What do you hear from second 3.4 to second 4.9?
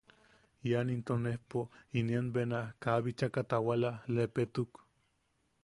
tawala, lepetuk.